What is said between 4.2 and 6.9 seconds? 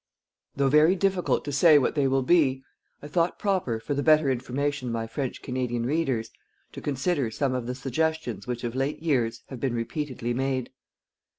information of my French Canadian readers, to